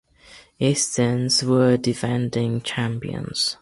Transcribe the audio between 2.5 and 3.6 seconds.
champions.